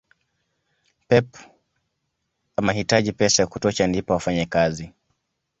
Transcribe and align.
pep 1.07 1.37
amahitaji 2.57 3.11
pesa 3.11 3.43
ya 3.43 3.47
kutosha 3.47 3.87
ndipo 3.87 4.13
afanye 4.13 4.45
kazi 4.45 4.91